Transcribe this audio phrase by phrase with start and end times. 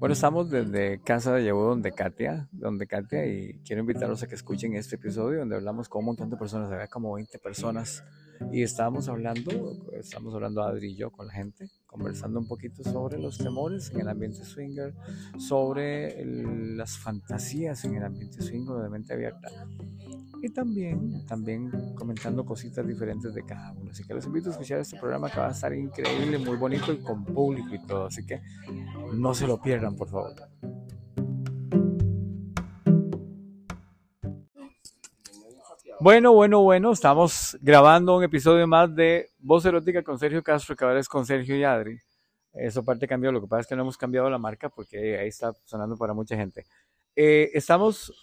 [0.00, 4.34] Bueno, estamos desde Casa de Yahoo, donde Katia, donde Katia, y quiero invitarlos a que
[4.34, 8.02] escuchen este episodio donde hablamos con un montón de personas, había como 20 personas,
[8.50, 13.18] y estábamos hablando, estamos hablando Adri y yo con la gente, conversando un poquito sobre
[13.18, 14.94] los temores en el ambiente swinger,
[15.38, 19.50] sobre las fantasías en el ambiente swinger de mente abierta,
[20.42, 23.90] y también, también comentando cositas diferentes de cada uno.
[23.90, 26.92] Así que los invito a escuchar este programa que va a estar increíble, muy bonito
[26.92, 28.06] y con público y todo.
[28.06, 28.40] Así que
[29.12, 30.34] no se lo pierdan, por favor.
[36.02, 40.84] Bueno, bueno, bueno, estamos grabando un episodio más de Voz Erótica con Sergio Castro, que
[40.84, 41.98] ahora es con Sergio y Adri.
[42.54, 45.28] Eso parte cambió, lo que pasa es que no hemos cambiado la marca porque ahí
[45.28, 46.64] está sonando para mucha gente.
[47.14, 48.14] Eh, estamos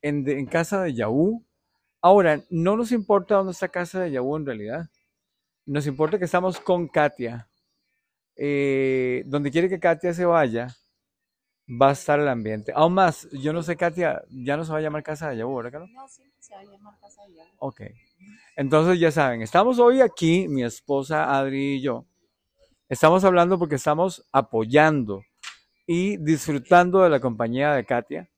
[0.00, 1.42] en, en, casa de Yahoo,
[2.04, 4.90] Ahora, no nos importa dónde está casa de Yahoo en realidad.
[5.64, 7.48] Nos importa que estamos con Katia.
[8.36, 10.68] Eh, donde quiere que Katia se vaya,
[11.66, 12.72] va a estar el ambiente.
[12.76, 15.56] Aún más, yo no sé, Katia, ya no se va a llamar casa de Yahoo,
[15.56, 17.56] ¿verdad, No, sí, se va a llamar casa de Yahoo.
[17.56, 17.80] Ok.
[18.54, 22.04] Entonces, ya saben, estamos hoy aquí, mi esposa Adri y yo.
[22.86, 25.22] Estamos hablando porque estamos apoyando
[25.86, 28.28] y disfrutando de la compañía de Katia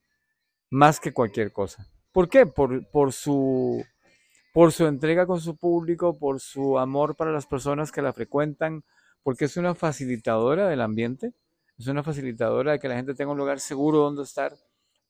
[0.69, 1.85] más que cualquier cosa.
[2.17, 2.47] ¿Por qué?
[2.47, 3.85] Por, su,
[4.51, 8.83] por su entrega con su público, por su amor para las personas que la frecuentan,
[9.21, 11.35] porque es una facilitadora del ambiente,
[11.77, 14.51] es una facilitadora de que la gente tenga un lugar seguro donde estar,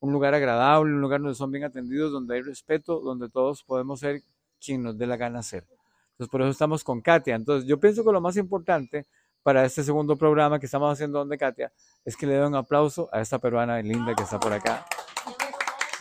[0.02, 4.02] un lugar agradable, un lugar donde son bien atendidos, donde hay respeto, donde todos podemos
[4.02, 4.22] ser
[4.60, 5.64] quien nos dé la gana ser.
[6.12, 7.36] Entonces, por eso estamos con Katia.
[7.36, 9.08] Entonces, yo pienso que lo más importante
[9.44, 11.72] para este segundo programa que estamos haciendo donde Katia
[12.04, 14.86] es que le den un aplauso a esta peruana linda que está por acá.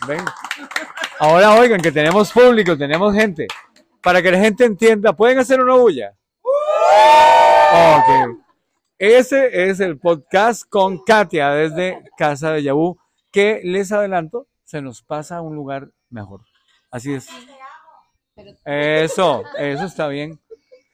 [0.09, 0.25] Ven.
[1.19, 3.47] Ahora oigan que tenemos público, tenemos gente.
[4.03, 6.15] Para que la gente entienda, ¿pueden hacer una bulla?
[7.73, 8.39] Ok.
[8.99, 12.99] Ese es el podcast con Katia desde Casa de Yabú,
[13.33, 16.43] que les adelanto, se nos pasa a un lugar mejor.
[16.91, 17.29] Así es.
[18.67, 20.39] Eso, eso está bien.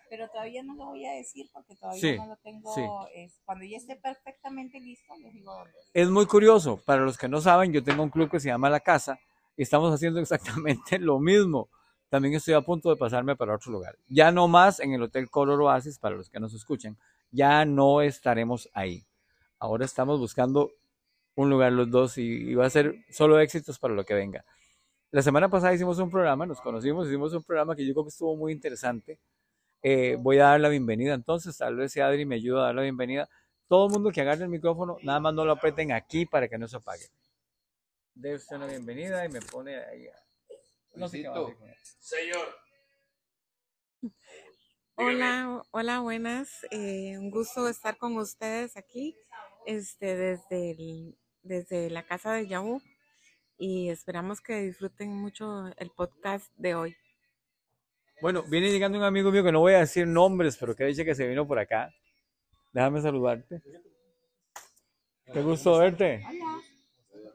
[0.08, 3.08] Pero todavía no lo voy a decir porque todavía no lo tengo.
[3.44, 6.80] cuando ya esté perfectamente listo, les digo Es muy curioso.
[6.86, 9.18] Para los que no saben, yo tengo un club que se llama La Casa
[9.56, 11.68] estamos haciendo exactamente lo mismo.
[12.08, 13.96] También estoy a punto de pasarme para otro lugar.
[14.06, 16.98] Ya no más en el Hotel Color Oasis, para los que nos escuchen,
[17.30, 19.06] ya no estaremos ahí.
[19.58, 20.72] Ahora estamos buscando
[21.34, 24.44] un lugar los dos y, va a ser solo éxitos para lo que venga.
[25.10, 28.10] La semana pasada hicimos un programa, nos conocimos, hicimos un programa que yo creo que
[28.10, 29.18] estuvo muy interesante.
[29.82, 32.74] Eh, voy a dar la bienvenida entonces, tal vez si Adri me ayuda a dar
[32.74, 33.28] la bienvenida.
[33.68, 36.58] Todo el mundo que agarre el micrófono, nada más no lo aprieten aquí para que
[36.58, 37.06] no se apague
[38.14, 40.08] debe usted una bienvenida y me pone ahí.
[40.94, 41.24] No sé
[41.98, 42.62] Señor.
[44.94, 46.66] Hola, hola, buenas.
[46.70, 49.16] Eh, un gusto estar con ustedes aquí,
[49.66, 52.82] este, desde, desde la casa de Yahoo
[53.56, 56.96] y esperamos que disfruten mucho el podcast de hoy.
[58.20, 61.04] Bueno, viene llegando un amigo mío que no voy a decir nombres, pero que dice
[61.04, 61.92] que se vino por acá.
[62.72, 63.62] Déjame saludarte.
[65.32, 66.22] Qué gusto verte.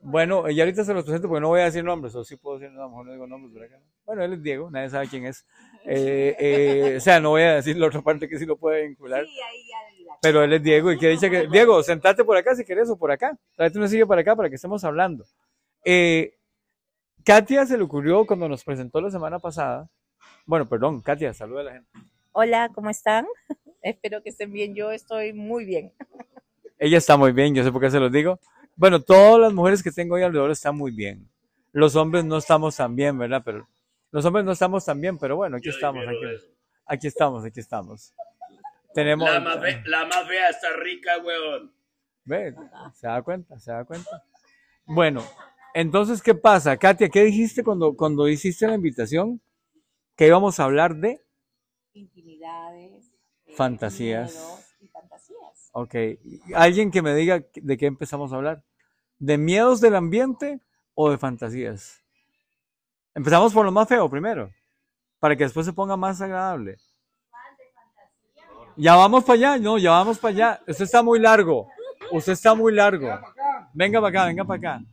[0.10, 2.58] Bueno, y ahorita se los presento porque no voy a decir nombres, o sí puedo
[2.58, 3.78] decir, a lo mejor no digo nombres, ¿verdad?
[4.06, 5.46] Bueno, él es Diego, nadie sabe quién es.
[5.90, 8.88] Eh, eh, o sea, no voy a decir la otra parte que sí lo puede
[8.88, 9.24] vincular.
[9.24, 12.66] Sí, ahí Pero él es Diego y que dice que, Diego, sentate por acá si
[12.66, 13.38] quieres o por acá.
[13.56, 15.24] Tráete una silla para acá para que estemos hablando.
[15.86, 16.36] Eh,
[17.24, 19.90] Katia se le ocurrió cuando nos presentó la semana pasada.
[20.46, 21.90] Bueno, perdón, Katia, saluda a la gente.
[22.34, 23.26] Hola, ¿cómo están?
[23.82, 24.76] Espero que estén bien.
[24.76, 25.94] Yo estoy muy bien.
[26.80, 28.42] Ella está muy bien, yo sé por qué se los digo.
[28.78, 31.28] Bueno, todas las mujeres que tengo ahí alrededor están muy bien.
[31.72, 33.42] Los hombres no estamos tan bien, ¿verdad?
[33.44, 33.68] Pero
[34.12, 36.04] los hombres no estamos tan bien, pero bueno, aquí estamos,
[36.86, 38.14] aquí, estamos, aquí estamos.
[38.94, 41.74] Tenemos la más, la más fea está rica, weón.
[42.24, 42.56] Ve,
[42.94, 44.24] se da cuenta, se da cuenta.
[44.86, 45.24] Bueno,
[45.74, 46.78] entonces, ¿qué pasa?
[46.78, 49.42] Katia, ¿qué dijiste cuando, cuando hiciste la invitación?
[50.16, 51.22] Que íbamos a hablar de
[51.94, 53.12] intimidades,
[53.46, 54.67] eh, fantasías.
[55.80, 55.94] Ok,
[56.56, 58.64] alguien que me diga de qué empezamos a hablar.
[59.20, 60.60] ¿De miedos del ambiente
[60.96, 62.04] o de fantasías?
[63.14, 64.52] Empezamos por lo más feo primero,
[65.20, 66.80] para que después se ponga más agradable.
[68.76, 70.62] Ya vamos para allá, no, ya vamos para allá.
[70.68, 71.70] Usted está muy largo,
[72.12, 73.08] usted está muy largo.
[73.72, 74.86] Venga para acá, venga para acá.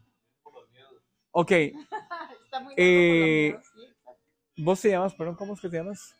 [1.30, 1.50] Ok.
[2.76, 3.58] Eh,
[4.58, 6.14] ¿Vos te llamas, perdón, cómo es que te llamas?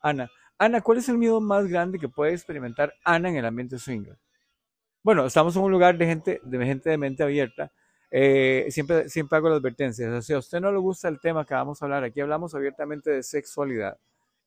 [0.00, 0.30] Ana.
[0.58, 4.16] Ana, ¿cuál es el miedo más grande que puede experimentar Ana en el ambiente swinger?
[5.02, 7.72] Bueno, estamos en un lugar de gente de, gente de mente abierta.
[8.10, 10.24] Eh, siempre, siempre hago las advertencias.
[10.24, 13.10] Si a usted no le gusta el tema que vamos a hablar, aquí hablamos abiertamente
[13.10, 13.98] de sexualidad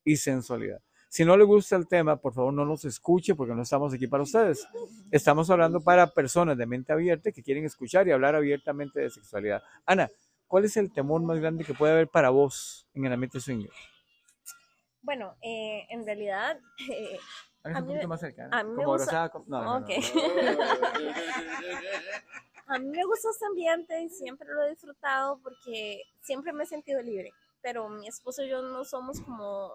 [0.02, 0.80] y sensualidad.
[1.10, 4.06] Si no le gusta el tema, por favor no nos escuche porque no estamos aquí
[4.06, 4.66] para ustedes.
[5.10, 9.62] Estamos hablando para personas de mente abierta que quieren escuchar y hablar abiertamente de sexualidad.
[9.86, 10.08] Ana,
[10.46, 13.70] ¿cuál es el temor más grande que puede haber para vos en el ambiente swinger?
[15.02, 16.58] Bueno, eh, en realidad...
[16.90, 17.18] Eh,
[17.64, 18.48] A un mí poquito me- más cerca.
[18.52, 19.90] a mí me Como gusta- con- no, no, no, Ok.
[20.14, 20.62] no.
[22.70, 26.66] A mí me gusta este ambiente y siempre lo he disfrutado porque siempre me he
[26.66, 27.30] sentido libre.
[27.62, 29.72] Pero mi esposo y yo no somos como,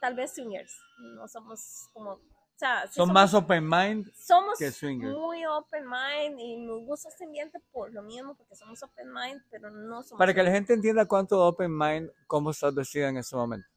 [0.00, 0.74] tal vez swingers.
[1.14, 2.20] No somos como, o
[2.56, 4.10] sea, sí Son somos, más open mind.
[4.14, 5.14] somos que swingers.
[5.14, 9.42] muy open mind y nos gusta este ambiente por lo mismo, porque somos open mind,
[9.50, 10.18] pero no somos.
[10.18, 13.68] Para que la gente entienda cuánto open mind, cómo estás vestida en este momento.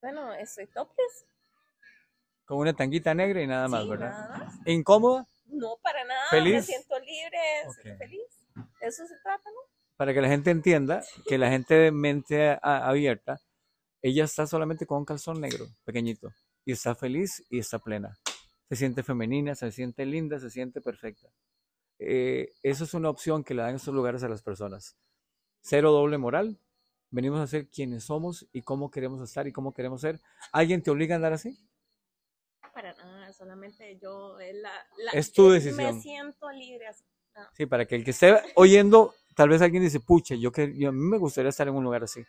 [0.00, 1.26] Bueno, estoy topless.
[2.44, 4.10] Con una tanguita negra y nada más, sí, ¿verdad?
[4.10, 4.54] nada más.
[4.66, 5.26] ¿Incómoda?
[5.46, 6.26] No, para nada.
[6.30, 6.54] ¿Feliz?
[6.54, 7.98] Me siento libre, estoy Ok.
[7.98, 8.46] feliz.
[8.80, 9.60] Eso se trata, ¿no?
[9.96, 13.38] Para que la gente entienda que la gente de mente abierta,
[14.02, 16.30] ella está solamente con un calzón negro, pequeñito,
[16.64, 18.16] y está feliz y está plena.
[18.70, 21.28] Se siente femenina, se siente linda, se siente perfecta.
[21.98, 24.96] Eh, eso es una opción que le dan estos lugares a las personas.
[25.62, 26.58] Cero doble moral.
[27.10, 30.20] Venimos a ser quienes somos y cómo queremos estar y cómo queremos ser.
[30.52, 31.58] ¿Alguien te obliga a andar así?
[32.72, 34.70] Para nada, solamente yo, es, la,
[35.04, 35.96] la- Es tu decisión.
[35.96, 37.04] Me siento libre así.
[37.54, 40.90] Sí, para que el que esté oyendo, tal vez alguien dice, pucha, yo que yo-
[40.90, 42.22] a mí me gustaría estar en un lugar así.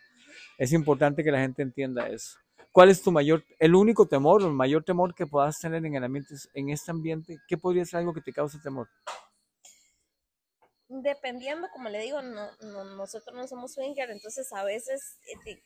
[0.58, 2.38] Es importante que la gente entienda eso.
[2.72, 6.04] ¿Cuál es tu mayor, el único temor el mayor temor que puedas tener en el
[6.04, 7.38] ambiente, en este ambiente?
[7.46, 8.88] ¿Qué podría ser algo que te cause temor?
[11.00, 15.62] Dependiendo, como le digo, no, no- nosotros no somos swinger, entonces a veces, eh,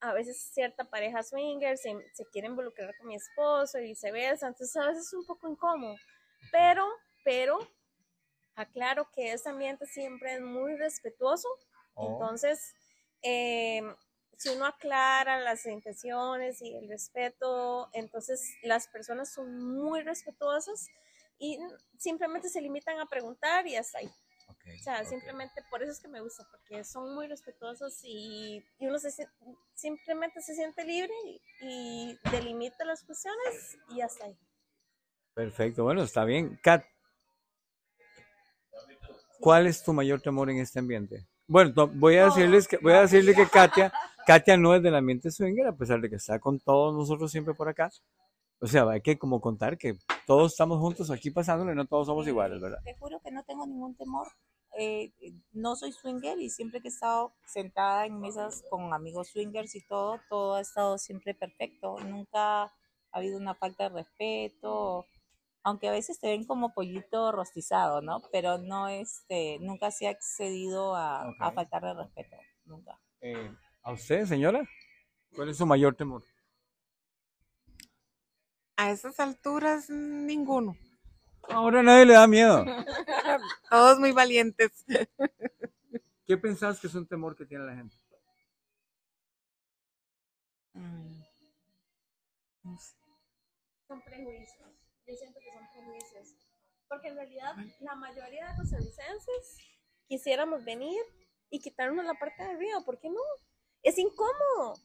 [0.00, 4.76] a veces cierta pareja swinger se, se quiere involucrar con mi esposo y viceversa, entonces
[4.76, 5.96] a veces es un poco incómodo.
[6.52, 6.86] Pero,
[7.24, 7.58] pero,
[8.54, 11.48] aclaro que este ambiente siempre es muy respetuoso,
[11.98, 12.74] entonces,
[13.22, 13.82] eh,
[14.36, 20.88] si uno aclara las intenciones y el respeto, entonces las personas son muy respetuosas
[21.38, 21.58] y
[21.98, 24.10] simplemente se limitan a preguntar y hasta ahí.
[24.50, 28.86] O sea, simplemente por eso es que me gusta, porque son muy respetuosos y, y
[28.86, 29.10] uno se,
[29.74, 34.38] simplemente se siente libre y, y delimita las cuestiones y hasta ahí.
[35.34, 36.58] Perfecto, bueno, está bien.
[36.62, 36.84] Kat,
[39.40, 41.26] ¿cuál es tu mayor temor en este ambiente?
[41.46, 43.92] Bueno, no, voy a decirles que voy a decirle que Katia,
[44.26, 47.54] Katia no es del ambiente swinger, a pesar de que está con todos nosotros siempre
[47.54, 47.90] por acá.
[48.62, 49.96] O sea, hay que como contar que
[50.26, 52.78] todos estamos juntos aquí pasándolo y no todos somos iguales, ¿verdad?
[52.84, 54.28] Te juro que no tengo ningún temor.
[54.78, 55.12] Eh,
[55.52, 59.80] no soy swinger y siempre que he estado sentada en mesas con amigos swingers y
[59.86, 61.96] todo, todo ha estado siempre perfecto.
[62.00, 62.72] Nunca ha
[63.10, 65.06] habido una falta de respeto,
[65.64, 68.20] aunque a veces te ven como pollito rostizado, ¿no?
[68.30, 71.54] Pero no, este, nunca se ha excedido a, a Ok.
[71.54, 72.36] faltar de respeto,
[72.66, 73.00] nunca.
[73.22, 73.50] Eh,
[73.82, 74.68] ¿A usted, señora?
[75.34, 76.22] ¿Cuál es su mayor temor?
[78.80, 80.74] A estas alturas, ninguno.
[81.50, 82.64] Ahora nadie le da miedo.
[83.70, 84.70] Todos muy valientes.
[86.26, 87.94] ¿Qué pensás que es un temor que tiene la gente?
[90.72, 91.20] Mm.
[92.62, 92.96] No sé.
[93.86, 94.70] Son prejuicios.
[95.06, 96.34] Yo siento que son prejuicios.
[96.88, 99.58] Porque en realidad la mayoría de costarricenses
[100.08, 101.02] quisiéramos venir
[101.50, 102.80] y quitarnos la parte de arriba.
[102.86, 103.20] ¿Por qué no?
[103.82, 104.80] Es incómodo.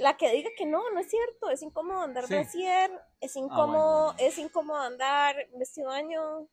[0.00, 1.50] La que diga que no, no es cierto.
[1.50, 2.32] Es incómodo andar Sí.
[2.34, 4.18] brasier, es incómodo, bueno, bueno.
[4.18, 6.48] es incómodo andar vestido de baño.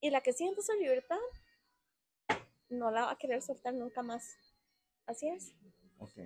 [0.00, 1.18] Y la que siente esa libertad
[2.68, 4.36] no la va a querer soltar nunca más.
[5.06, 5.52] Así es.
[5.98, 6.18] Ok,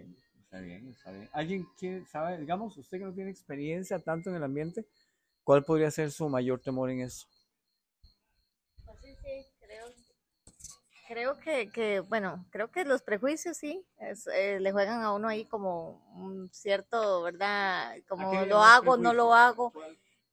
[0.43, 1.29] está bien, está bien.
[1.33, 4.85] ¿Alguien quiere, sabe, digamos, usted que no tiene experiencia tanto en el ambiente,
[5.45, 7.27] cuál podría ser su mayor temor en eso?
[8.85, 9.87] Pues sí, sí, creo,
[11.11, 15.27] creo que, que, bueno, creo que los prejuicios sí, es, eh, le juegan a uno
[15.27, 17.97] ahí como un cierto, ¿verdad?
[18.09, 19.73] Como lo hago, no lo hago.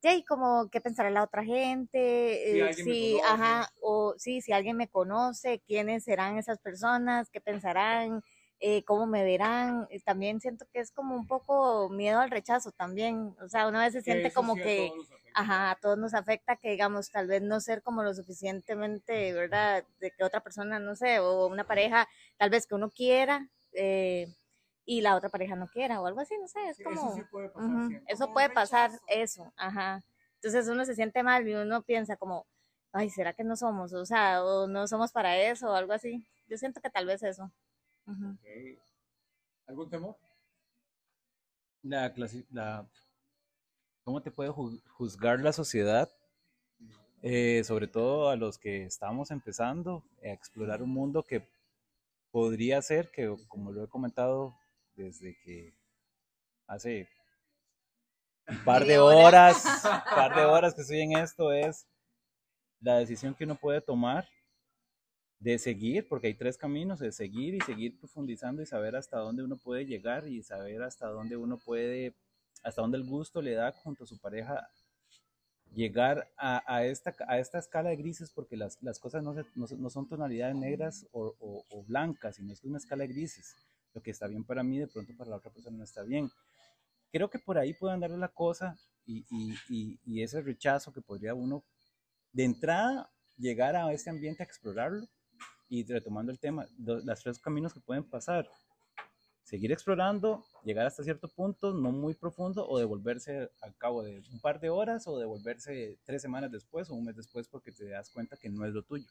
[0.03, 4.77] Sí, como qué pensará la otra gente, Si eh, sí, ajá, o sí, si alguien
[4.77, 8.21] me conoce, quiénes serán esas personas, qué pensarán,
[8.59, 9.87] eh, cómo me verán.
[9.89, 13.81] Y también siento que es como un poco miedo al rechazo también, o sea, una
[13.83, 14.91] vez se siente como que,
[15.33, 19.83] ajá, a todos nos afecta que digamos tal vez no ser como lo suficientemente, ¿verdad?
[19.99, 24.27] De que otra persona, no sé, o una pareja, tal vez que uno quiera eh,
[24.85, 27.27] y la otra pareja no quiera o algo así, no sé, es como...
[27.29, 30.03] puede ujú, Eso puede pasar, eso, ajá.
[30.35, 32.45] Entonces uno se siente mal y uno piensa como,
[32.93, 33.93] ay, ¿será que no somos?
[33.93, 36.25] O sea, o no somos para eso o algo así.
[36.47, 37.51] Yo siento que tal vez eso.
[38.07, 38.37] Ujú.
[39.67, 40.15] ¿Algún temor?
[41.83, 42.85] la, clasi- la
[44.03, 46.09] cómo te puede ju- juzgar la sociedad,
[47.23, 51.41] Eh, sobre todo a los que estamos empezando a explorar un mundo que
[52.31, 54.55] podría ser que, como lo he comentado
[54.95, 55.73] desde que
[56.67, 57.07] hace
[58.47, 59.63] un par de horas,
[60.15, 61.87] par de horas que estoy en esto, es
[62.81, 64.27] la decisión que uno puede tomar
[65.39, 69.43] de seguir, porque hay tres caminos, de seguir y seguir profundizando y saber hasta dónde
[69.43, 72.13] uno puede llegar y saber hasta dónde uno puede,
[72.63, 74.67] hasta dónde el gusto le da junto a su pareja
[75.73, 79.45] llegar a, a esta, a esta escala de grises, porque las, las cosas no, se-
[79.55, 83.55] no, no son tonalidades negras o, o- o blancas, sino es una escala de grises.
[83.93, 86.29] Lo que está bien para mí, de pronto para la otra persona no está bien.
[87.11, 91.01] Creo que por ahí puede andar la cosa y, y, y, y ese rechazo que
[91.01, 91.63] podría uno,
[92.33, 95.07] de entrada, llegar a este ambiente a explorarlo
[95.69, 98.49] y retomando el tema, lo- los tres caminos que pueden pasar.
[99.43, 104.39] Seguir explorando, llegar hasta cierto punto, no muy profundo, o devolverse al cabo de un
[104.41, 108.09] par de horas, o devolverse tres semanas después o un mes después porque te das
[108.09, 109.07] cuenta que no es lo tuyo.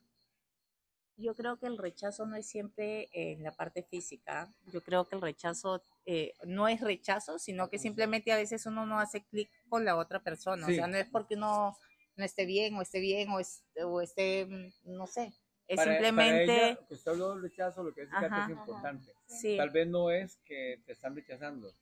[1.18, 4.52] Yo creo que el rechazo no es siempre en la parte física.
[4.70, 8.84] Yo creo que el rechazo eh, no es rechazo, sino que simplemente a veces uno
[8.84, 10.66] no hace clic con la otra persona.
[10.66, 10.72] Sí.
[10.72, 11.74] O sea, no es porque uno
[12.16, 15.32] no esté bien o esté bien o, es- o esté, mm, no sé.
[15.68, 16.42] Es Para- para simplemente...
[16.70, 18.44] ella, que usted habló del rechazo, lo que Ajá.
[18.44, 19.12] es importante.
[19.26, 21.72] sí, Tal vez no es que te están rechazando,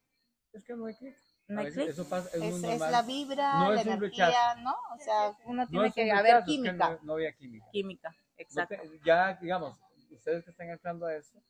[0.53, 1.15] es que no hay clic.
[1.49, 1.89] no hay clic.
[1.89, 4.61] Eso pasa, es, Es, es la vibra, No la es un energía, rechazo.
[4.63, 4.75] ¿no?
[4.95, 6.91] O sea, uno no tiene es que un haber rechazo, es que química.
[6.91, 7.67] no, no había química.
[7.73, 8.75] Química, No exacto.
[8.77, 9.79] te- ya, digamos,
[10.11, 11.43] ustedes que están entrando a esto,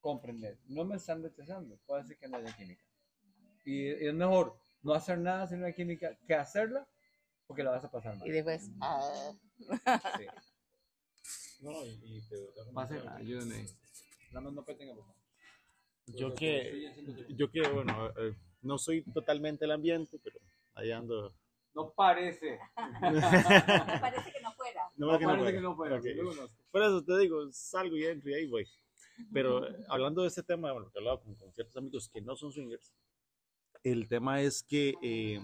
[0.00, 2.84] comprender, no me están rechazando, puede ser que no haya química.
[3.64, 6.86] Y, y es mejor no hacer nada si no hay química que hacerla,
[7.46, 8.28] porque la vas a pasar mal.
[8.28, 9.32] Y después, ah,
[10.18, 10.26] Sí.
[11.64, 13.66] No, y, y te- Pasen, ayúdenme.
[14.30, 15.14] Nada más no peten el botón.
[16.06, 16.92] Yo que,
[17.30, 20.38] yo que, bueno, eh, no soy totalmente el ambiente, pero
[20.74, 21.34] ahí ando.
[21.74, 22.58] No parece.
[23.00, 24.82] parece que no fuera.
[24.96, 25.56] No, No que no parece puedo.
[25.56, 25.96] que no fuera.
[25.96, 26.02] Ok.
[26.02, 26.56] sí, lo conozco.
[26.70, 28.68] Por eso te digo, salgo y entro y ahí voy.
[29.32, 32.20] Pero eh, hablando de este tema, bueno, que he hablado con, con ciertos amigos que
[32.20, 32.92] no son swingers,
[33.82, 35.40] el tema es que eh,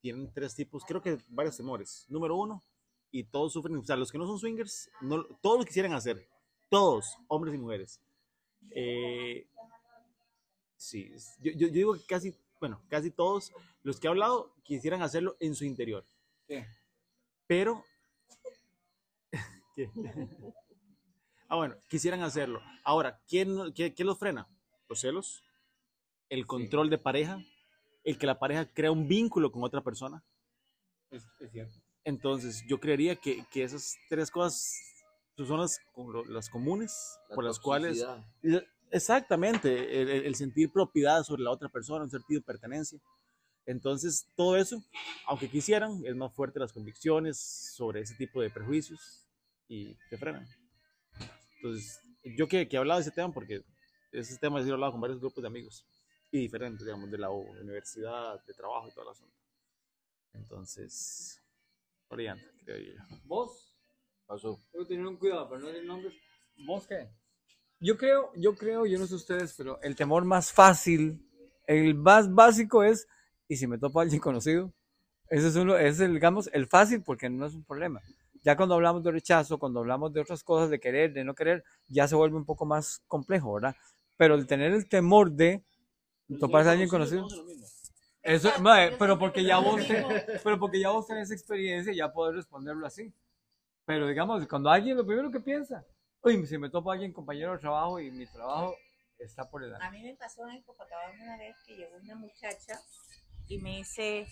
[0.00, 2.06] tienen tres tipos, creo que varios temores.
[2.08, 2.64] Número uno,
[3.10, 6.28] y todos sufren, o sea, los que no son swingers, no, todos lo quisieran hacer,
[6.68, 8.00] todos, hombres y mujeres.
[8.70, 9.46] Eh,
[10.76, 13.52] sí, yo, yo- yo digo que casi, bueno, casi todos
[13.82, 16.04] los que he hablado quisieran hacerlo en su interior.
[16.46, 16.66] ¿Qué?
[17.46, 17.84] Pero...
[19.74, 19.90] ¿Qué?
[21.48, 22.60] Ah, bueno, quisieran hacerlo.
[22.84, 24.46] Ahora, ¿quién, qué, qué los frena?
[24.88, 25.42] Los celos,
[26.28, 27.42] el control de pareja,
[28.04, 30.22] el que la pareja crea un vínculo con otra persona.
[31.10, 31.79] Es, es cierto.
[32.04, 34.78] Entonces, yo creería que, que esas tres cosas
[35.36, 35.80] son las,
[36.28, 37.98] las comunes por las cuales...
[38.92, 42.98] Exactamente, el, el- sentir propiedad sobre la otra persona, un sentido de pertenencia.
[43.64, 44.82] Entonces, todo eso,
[45.26, 49.28] aunque quisieran, es más fuerte las convicciones sobre ese tipo de prejuicios
[49.68, 50.44] y te frenan.
[51.56, 52.00] Entonces,
[52.36, 53.62] yo que, que he hablado de ese tema, porque
[54.10, 55.86] ese tema he hablado con varios grupos de amigos
[56.32, 59.36] y diferentes, digamos, de la universidad, de trabajo y todo el asunto.
[60.32, 61.39] Entonces,
[62.12, 63.18] anda, creo yo.
[63.24, 63.74] ¿Vos?
[64.26, 64.58] Pasó.
[64.72, 66.14] Tengo que tener un cuidado para no decir nombres.
[66.66, 67.08] ¿Vos qué?
[67.80, 71.26] Yo creo, yo creo, yo no sé ustedes, pero el temor más fácil,
[71.66, 73.08] el más básico es,
[73.48, 74.72] ¿y si me topo a alguien conocido?
[75.30, 78.02] Ese es uno, ese es el, digamos, el fácil porque no es un problema.
[78.42, 81.64] Ya cuando hablamos de rechazo, cuando hablamos de otras cosas, de querer, de no querer,
[81.88, 83.76] ya se vuelve un poco más complejo, ¿verdad?
[84.16, 85.62] Pero el tener el temor de
[86.38, 87.26] toparse a alguien conocido.
[88.22, 90.08] Eso, mae, yo pero porque ya vos, te- digo.
[90.44, 93.12] pero porque ya vos tenés experiencia, ya podés responderlo así.
[93.86, 95.84] Pero digamos, cuando alguien lo primero que piensa,
[96.22, 98.74] uy, si me topo a alguien compañero de trabajo y mi trabajo
[99.18, 102.80] está por el A mí me pasó en Copacabana una vez que llegó una muchacha
[103.48, 104.26] y me dice,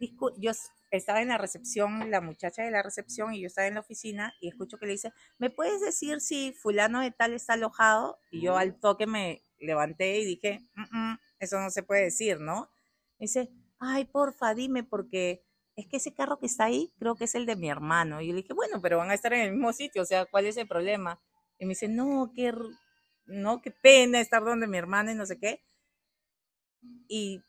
[0.00, 0.52] "Discul- yo
[0.90, 4.32] estaba en la recepción, la muchacha de la recepción y yo estaba en la oficina
[4.40, 8.18] y escucho que le dice, ¿me puedes decir si fulano de tal está alojado?
[8.30, 12.38] Y yo al toque me levanté y dije, "Mm, mm, eso no se puede decir,
[12.40, 12.70] ¿no?
[13.18, 15.44] Me dice, ay, porfa, dime porque
[15.76, 18.20] es que ese carro que está ahí creo que es el de mi hermano.
[18.20, 20.26] Y yo le dije, bueno, pero van a estar en el mismo sitio, o sea,
[20.26, 21.20] ¿cuál es el problema?
[21.58, 22.52] Y me dice, no, qué,
[23.26, 25.64] no, qué pena estar donde mi hermana y no sé qué.
[27.08, 27.42] Y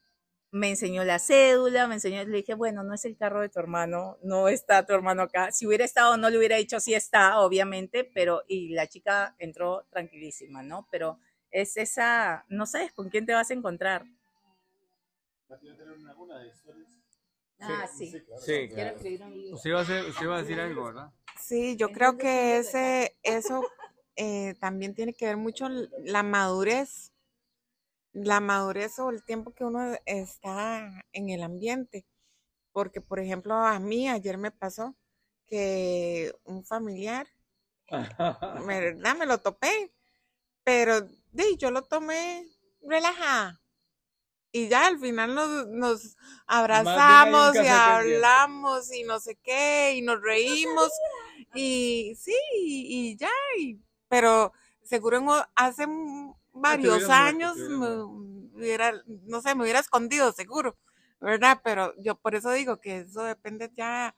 [0.51, 3.59] me enseñó la cédula, me enseñó, le dije, bueno, no es el carro de tu
[3.59, 5.51] hermano, no está tu hermano acá.
[5.51, 9.85] Si hubiera estado, no le hubiera dicho sí está, obviamente, pero, y la chica entró
[9.91, 10.87] tranquilísima, ¿no?
[10.91, 11.19] Pero
[11.51, 14.05] es esa, no sabes con quién te vas a encontrar.
[17.59, 18.11] Ah, sí.
[18.45, 19.55] Sí, Quiero escribir un libro.
[19.55, 21.09] Usted iba a, hacer- usted iba a decir algo, ¿verdad?
[21.39, 23.63] Sí, yo creo que ese, eso
[24.15, 25.67] eh, también tiene que ver mucho
[26.03, 27.11] la madurez,
[28.13, 32.05] la madurez o el tiempo que uno está en el ambiente.
[32.73, 34.95] Porque, por ejemplo, a mí ayer me pasó
[35.47, 37.27] que un familiar,
[38.65, 39.15] me, ¿verdad?
[39.17, 39.91] me lo topé,
[40.63, 42.47] pero di, yo lo tomé
[42.81, 43.61] relajada.
[44.55, 46.15] Y ya al final nos, nos
[46.47, 50.89] abrazamos y hablamos y no sé qué, y nos reímos,
[51.53, 55.85] y sí, y, ya, y- pero seguro en hace
[56.53, 58.93] varios muerto, años me hubiera,
[59.25, 60.77] no sé, me hubiera escondido, seguro,
[61.19, 61.59] ¿verdad?
[61.61, 64.15] Pero yo por eso digo que eso depende ya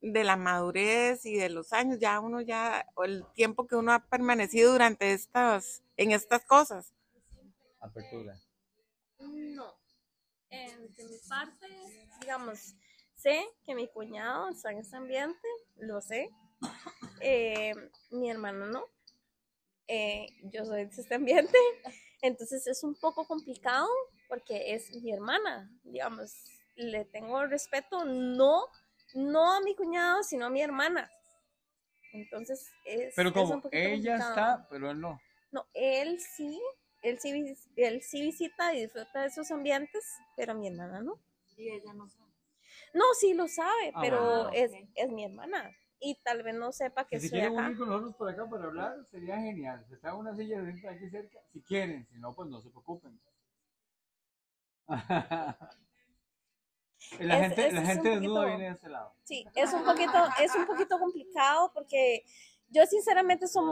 [0.00, 3.92] de la madurez y de los años, ya uno ya, o el tiempo que uno
[3.92, 6.94] ha permanecido durante estas, en estas cosas.
[7.80, 8.34] Apertura.
[9.20, 9.73] No.
[10.54, 11.66] Eh, de mi parte,
[12.20, 12.74] digamos,
[13.16, 16.30] sé que mi cuñado está en ese ambiente, lo sé.
[17.20, 17.74] Eh,
[18.10, 18.84] mi hermano no.
[19.88, 21.58] Eh, yo soy de este ambiente.
[22.22, 23.88] Entonces es un poco complicado
[24.28, 26.32] porque es mi hermana, digamos.
[26.76, 28.66] Le tengo respeto no,
[29.14, 31.10] no a mi cuñado, sino a mi hermana.
[32.12, 34.30] Entonces es, Pero es un como ella complicado.
[34.30, 35.20] está, pero él no.
[35.50, 36.60] No, él sí,
[37.04, 40.04] él sí, él sí visita y disfruta de esos ambientes,
[40.36, 41.18] pero mi hermana no.
[41.56, 42.24] Y ella no sabe.
[42.92, 44.50] No, sí lo sabe, Ah, pero bueno.
[44.52, 45.70] es, es mi hermana.
[46.00, 47.66] Y tal vez no sepa que Si estoy quieren acá.
[47.68, 49.84] unir con nosotros por acá para hablar, sería genial.
[49.88, 53.18] Se está una silla de aquí cerca, si quieren, si no, pues no se preocupen.
[54.88, 55.56] la
[57.18, 59.14] Es- gente, es- la es gente desnuda viene de este lado.
[59.24, 62.24] Sí, es un poquito, es un poquito complicado porque
[62.68, 63.62] yo sinceramente No,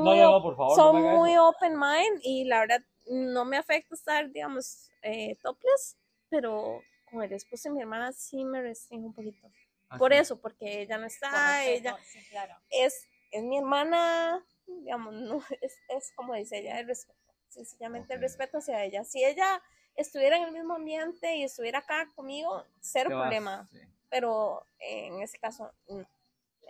[0.00, 3.94] muy, no, no, por favor, haga muy open mind y la verdad no me afecta
[3.94, 5.96] estar, digamos, eh, topless,
[6.28, 9.50] pero con el esposo de mi hermana sí me restringe un poquito.
[9.98, 10.22] Por Así.
[10.22, 12.54] eso, porque ella no está, Por ella sí, claro.
[12.70, 18.20] es, es mi hermana, digamos, no, es, es como dice ella, el respeto, sencillamente el
[18.20, 19.02] respeto hacia ella.
[19.04, 19.60] Si ella
[19.96, 23.78] estuviera en el mismo ambiente y estuviera acá conmigo, cero problema, sí.
[24.08, 26.06] pero en ese caso, no.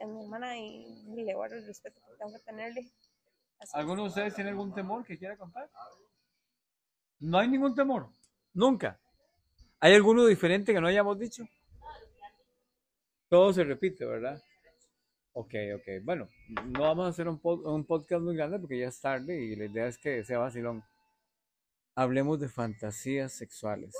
[0.00, 2.90] Es mi hermana y le guardo el respeto que tengo que tenerle.
[3.58, 3.72] Así.
[3.74, 5.70] ¿Alguno de ustedes tiene algún temor que quiera contar?
[7.18, 8.08] No hay ningún temor.
[8.54, 8.98] Nunca.
[9.80, 11.44] ¿Hay alguno diferente que no hayamos dicho?
[13.28, 14.42] Todo se repite, ¿verdad?
[15.32, 16.02] Ok, ok.
[16.02, 16.28] Bueno,
[16.66, 19.54] no vamos a hacer un, pod- un podcast muy grande porque ya es tarde y
[19.56, 20.82] la idea es que sea vacilón.
[21.94, 23.94] Hablemos de fantasías sexuales.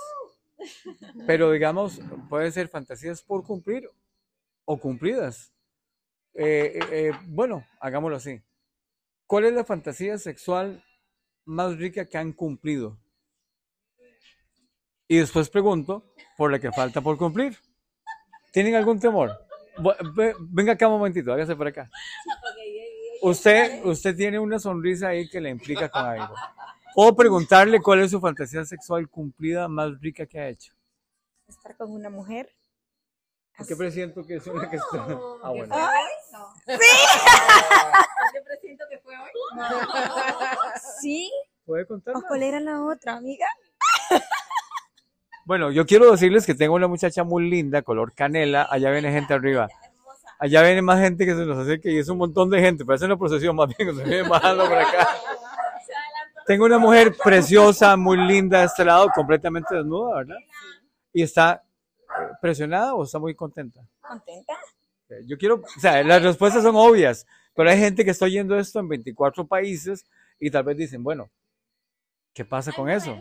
[1.27, 3.89] Pero digamos, puede ser fantasías por cumplir
[4.65, 5.53] o cumplidas.
[6.35, 8.41] Eh, eh, eh, bueno, hagámoslo así.
[9.27, 10.85] ¿Cuál es la fantasía sexual
[11.45, 12.99] más rica que han cumplido?
[15.09, 17.59] Y después pregunto por la que falta por cumplir.
[18.53, 19.31] ¿Tienen algún temor?
[20.41, 21.91] Venga acá un momentito, hágase por acá.
[23.23, 26.35] Usted, usted tiene una sonrisa ahí que le implica con algo.
[26.95, 30.73] Puedo preguntarle cuál es su fantasía sexual cumplida más rica que ha hecho.
[31.47, 32.55] estar con una mujer.
[33.57, 35.07] Porque presiento que es una que está.
[35.43, 35.75] Ah, bueno.
[36.67, 36.75] No.
[38.35, 39.31] Yo presiento que fue hoy.
[41.01, 41.31] Sí,
[41.71, 42.17] ¿Puede contar?
[42.17, 43.47] ¿O cuál era la otra, amiga?
[45.45, 48.69] Bueno, yo quiero decirles que tengo una muchacha muy linda, color canela.
[48.71, 49.69] Allá viene gente arriba.
[50.39, 52.85] Allá viene más gente que se nos acerca y es un montón de gente.
[52.85, 55.09] Parece una procesión más bien, se viene bajando por acá.
[56.47, 60.39] Tengo una mujer preciosa, muy linda de este lado, completamente desnuda, ¿verdad?
[61.13, 61.63] Y está
[62.21, 63.81] eh, presionada o está muy contenta.
[64.01, 64.55] ¿Contenta?
[65.27, 68.79] Yo quiero, o sea, las respuestas son obvias, pero hay gente que está oyendo esto
[68.81, 70.05] en 24 países
[70.39, 71.31] y tal vez dicen, bueno,
[72.33, 73.19] ¿qué pasa con eso?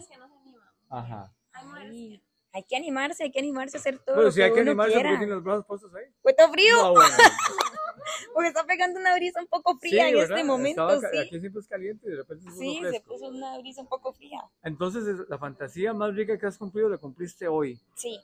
[0.90, 1.34] Ajá.
[1.54, 2.22] Ay,
[2.52, 4.72] hay que animarse, hay que animarse a hacer todo Pero lo si hay que uno
[4.72, 5.20] animarse, ¿por qué quiera.
[5.20, 6.06] tiene los brazos puestos ahí?
[6.22, 7.10] Pues está frío, No, bueno.
[8.34, 10.38] porque está pegando una brisa un poco Sí, fría en ¿verdad?
[10.38, 11.18] este momento, Estaba sí.
[11.20, 13.08] Aquí siempre es caliente y de repente se puso Sí, se fresco.
[13.14, 14.40] puso una brisa un poco fría.
[14.64, 17.80] Entonces, es- la fantasía más rica que has cumplido la cumpliste hoy.
[17.96, 18.20] Sí.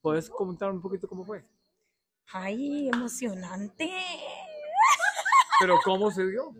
[0.00, 1.44] ¿Puedes comentar un poquito cómo fue?
[2.32, 3.90] Ay, emocionante.
[5.60, 6.54] Pero ¿cómo se dio?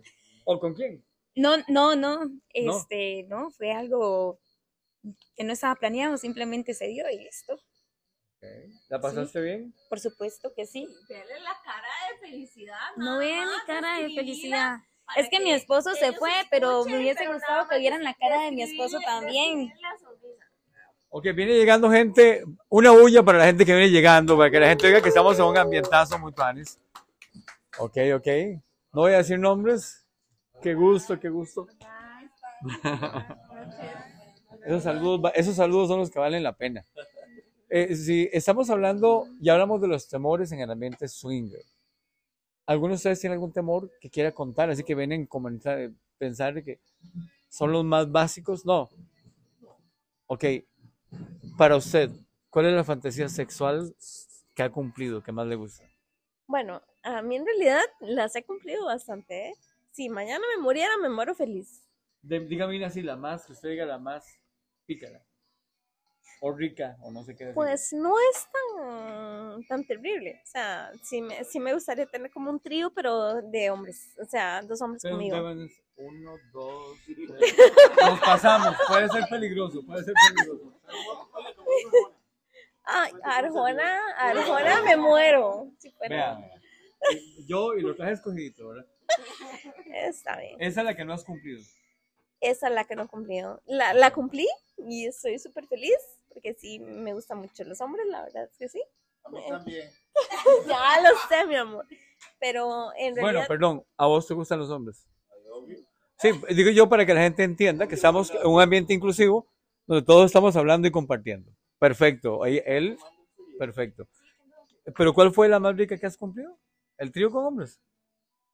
[0.45, 1.03] ¿O con quién?
[1.35, 4.39] No, no, no, este, no, fue algo
[5.35, 7.57] que no estaba planeado, simplemente se dio y listo.
[8.89, 9.73] ¿La pasaste bien?
[9.87, 10.87] Por supuesto que sí.
[11.07, 12.95] Verle la cara de felicidad.
[12.97, 14.79] No vean mi cara de felicidad.
[15.15, 18.41] Es que mi esposo se fue, pero me hubiese pero gustado que vieran la cara
[18.43, 19.67] de mi esposo también.
[19.67, 20.00] describirle la sonrisa.
[21.13, 24.69] Ok, viene llegando gente, una bulla para la gente que viene llegando, para que la
[24.69, 26.79] gente oiga que estamos en un ambientazo muy panes.
[27.79, 28.27] Ok, ok.
[28.93, 30.07] No voy a decir nombres.
[30.61, 31.67] Qué gusto, qué gusto.
[34.65, 36.85] Esos saludos, esos saludos son los que valen la pena.
[37.67, 41.63] Eh, si estamos hablando, ya hablamos de los temores en el ambiente swinger.
[42.67, 44.69] ¿Alguno de ustedes tiene algún temor que quiera contar?
[44.69, 45.27] Así que vienen
[45.65, 46.79] a pensar que
[47.49, 48.65] son los más básicos.
[48.65, 48.87] No.
[50.27, 50.45] Ok,
[51.57, 52.09] para usted,
[52.49, 53.95] ¿cuál es la fantasía sexual
[54.55, 55.83] que ha cumplido, que más le gusta?
[56.47, 59.49] Bueno, a mí en realidad las he cumplido bastante.
[59.49, 59.53] ¿eh?
[59.91, 61.81] Si mañana me muriera, me muero feliz.
[62.21, 64.25] De- dígame una así, la más, que usted diga la más
[64.85, 65.23] pícara.
[66.41, 67.55] O rica, o no sé qué decir.
[67.55, 70.41] Pues no es tan, tan terrible.
[70.43, 74.09] O sea, sí me, sí me gustaría tener como un trío, pero de hombres.
[74.19, 75.37] O sea, dos hombres Pero conmigo.
[76.01, 77.55] Uno, dos, tres.
[78.01, 78.75] Nos pasamos.
[78.87, 80.73] Puede ser peligroso, puede ser peligroso.
[82.83, 85.71] Ay, Arjona, Arjona me muero.
[85.77, 86.51] Si fuera- Vean.
[87.47, 88.85] Yo y lo traje escogidito, ¿verdad?
[89.93, 90.55] Está bien.
[90.59, 91.61] Esa es la que no has cumplido.
[92.39, 93.61] Esa es la que no he cumplido.
[93.65, 95.97] La, la cumplí y estoy súper feliz
[96.29, 98.81] porque sí me gustan mucho los hombres, la verdad es que sí.
[99.47, 99.89] también.
[100.67, 101.85] ya lo sé, mi amor.
[102.39, 103.21] Pero en realidad.
[103.21, 105.05] Bueno, perdón, ¿a vos te gustan los hombres?
[106.21, 109.47] Sí, digo yo para que la gente entienda que estamos en un ambiente inclusivo
[109.87, 111.51] donde todos estamos hablando y compartiendo.
[111.79, 112.43] Perfecto.
[112.43, 112.97] Ahí él,
[113.57, 114.07] perfecto.
[114.95, 116.57] Pero ¿cuál fue la más rica que has cumplido?
[116.97, 117.81] ¿El trío con hombres?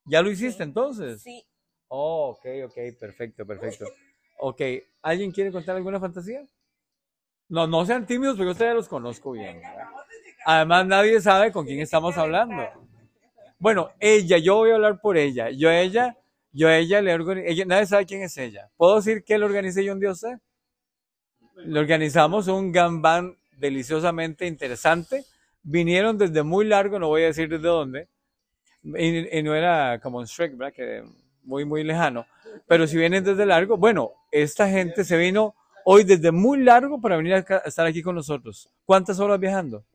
[0.05, 1.21] ¿Ya lo hiciste entonces?
[1.21, 1.45] Sí.
[1.89, 3.85] Oh, ok, ok, perfecto, perfecto.
[4.39, 4.61] Ok,
[5.01, 6.45] ¿alguien quiere contar alguna fantasía?
[7.49, 9.59] No, no sean tímidos porque ustedes los conozco bien.
[9.59, 9.89] ¿verdad?
[10.45, 12.63] Además, nadie sabe con quién estamos hablando.
[13.59, 15.49] Bueno, ella, yo voy a hablar por ella.
[15.49, 16.17] Yo a ella,
[16.57, 18.67] yo a ella le organizé, nadie sabe quién es ella.
[18.77, 20.39] ¿Puedo decir que le organicé yo un día usted?
[21.57, 25.23] Le organizamos un gambán deliciosamente interesante.
[25.61, 28.07] Vinieron desde muy largo, no voy a decir desde dónde.
[28.81, 30.73] Y, no era como un Shrek, ¿verdad?
[30.73, 31.03] Que
[31.43, 32.25] muy, muy lejano.
[32.67, 35.53] Pero si vienen desde largo, bueno, esta gente se vino
[35.85, 38.67] hoy desde muy largo para venir a estar aquí con nosotros.
[38.83, 39.85] ¿Cuántas horas viajando?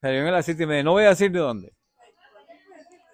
[0.00, 0.82] Salieron a las siete y media.
[0.82, 1.72] No voy a decir de dónde.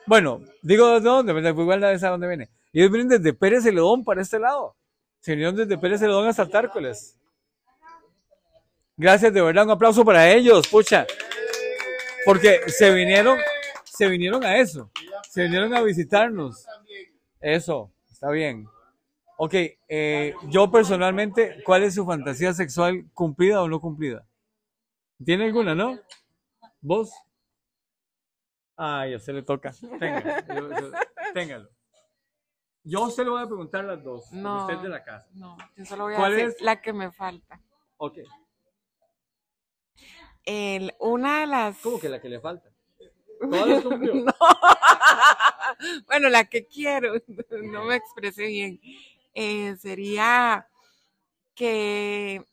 [0.06, 1.32] Bueno, digo de dónde.
[1.32, 2.50] Pues igual nadie sabe dónde viene.
[2.72, 4.76] Ellos vienen desde Pérez Celedón para este lado.
[5.20, 7.16] Se vinieron desde Pérez Celedón hasta Tárcoles.
[8.96, 11.06] Gracias, de verdad, un aplauso para ellos, pucha.
[12.24, 13.38] Porque se vinieron,
[13.84, 14.90] se vinieron a eso.
[15.30, 16.66] Se vinieron a visitarnos.
[17.40, 18.68] Eso, está bien.
[19.38, 19.54] Ok,
[19.88, 24.26] eh, yo personalmente, ¿cuál es su fantasía sexual cumplida o no cumplida?
[25.24, 25.98] ¿Tiene alguna, no?
[26.82, 27.10] ¿Vos?
[28.82, 29.72] Ay, a usted le toca.
[29.72, 30.90] Yo-
[31.34, 31.68] téngalo.
[32.82, 34.32] Yo a usted le voy a preguntar las dos.
[34.32, 34.62] No.
[34.62, 35.28] Usted de la casa.
[35.34, 36.60] No, yo solo voy a ¿Cuál decir es?
[36.62, 37.60] la que me falta.
[37.98, 38.18] Ok.
[40.44, 41.76] El, una de las...
[41.82, 42.70] ¿Cómo que la que le falta?
[43.38, 44.14] Todas las cumplió.
[44.14, 44.32] No.
[46.06, 47.12] bueno, la que quiero,
[47.62, 48.80] no me expresé bien.
[49.34, 50.66] Eh, sería
[51.54, 52.44] que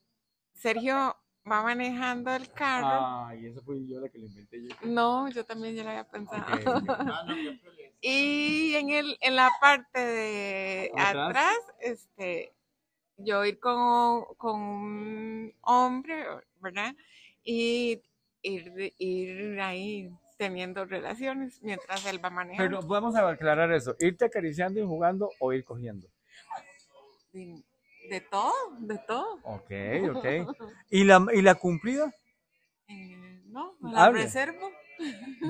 [0.53, 1.15] Sergio
[1.49, 3.25] va manejando el carro.
[3.27, 4.75] Ay, esa fue yo la que le inventé yo.
[4.83, 6.43] No, yo también ya lo había pensado.
[6.43, 6.83] Ok.
[8.01, 11.29] y en el, en la parte de Atrás.
[11.29, 12.53] atrás, este,
[13.17, 16.25] yo ir con, con un hombre,
[16.59, 16.95] ¿verdad?
[17.43, 18.01] Y
[18.41, 22.79] ir, ir ahí teniendo relaciones mientras él va manejando.
[22.79, 23.95] Pero vamos a aclarar eso.
[23.99, 26.07] ¿Irte acariciando y jugando o ir cogiendo?
[27.33, 27.63] de,
[28.09, 29.39] de todo, de todo.
[29.43, 29.71] Ok,
[30.15, 30.25] ok.
[30.89, 32.13] ¿Y la, y la cumplida?
[32.87, 34.23] Eh, no, la Hable.
[34.23, 34.71] reservo.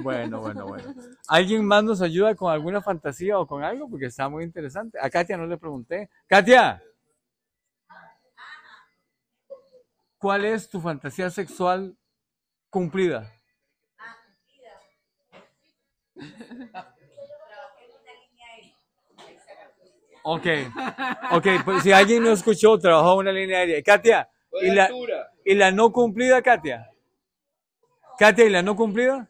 [0.04, 0.94] Bueno, bueno, bueno.
[1.28, 3.90] ¿Alguien más nos ayuda con alguna fantasía o con algo?
[3.90, 4.98] Porque está muy interesante.
[5.02, 6.10] A Katia no le pregunté.
[6.28, 6.82] Katia,
[10.18, 11.96] ¿cuál es tu fantasía sexual
[12.70, 13.32] cumplida?
[20.30, 20.46] Ok,
[21.32, 23.82] ok, pues si alguien no escuchó, trabajó una línea aérea.
[23.82, 24.30] Katia,
[24.62, 24.90] ¿y la,
[25.46, 26.92] ¿y la no cumplida, Katia?
[28.20, 29.26] Katia, ¿y la no cumplida?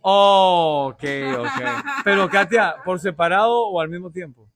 [0.00, 1.04] Oh, ok,
[1.38, 1.84] ok.
[2.02, 4.48] Pero Katia, ¿por separado o al mismo tiempo?